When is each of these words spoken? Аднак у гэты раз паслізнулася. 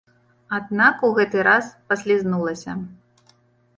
Аднак 0.57 1.03
у 1.09 1.11
гэты 1.19 1.43
раз 1.49 1.69
паслізнулася. 1.93 2.71